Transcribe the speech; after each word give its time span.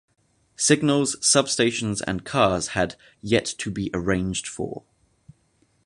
Signals, 0.55 1.15
substations 1.17 2.01
and 2.07 2.25
cars 2.25 2.69
had 2.69 2.95
"yet 3.21 3.45
to 3.59 3.69
be 3.69 3.91
arranged 3.93 4.47
for". 4.47 4.81